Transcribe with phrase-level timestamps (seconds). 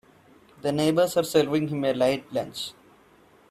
[0.63, 2.73] The neighbors are serving him a light lunch.